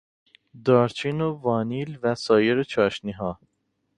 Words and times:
دارچین 0.65 1.21
و 1.21 1.31
وانیل 1.33 1.99
و 2.03 2.15
سایر 2.15 2.63
چاشنیها 2.63 3.39